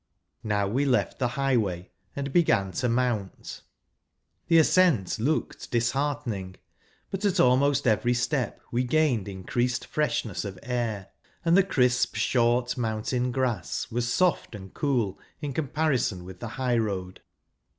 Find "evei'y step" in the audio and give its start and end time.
7.85-8.59